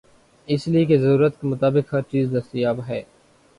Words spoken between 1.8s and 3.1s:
ہرچیز دستیاب ہے۔